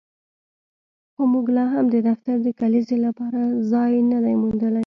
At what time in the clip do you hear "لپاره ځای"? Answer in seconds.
3.05-3.93